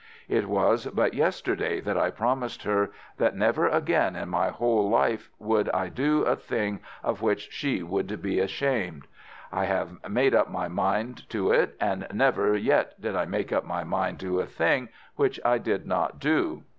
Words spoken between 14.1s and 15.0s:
to a thing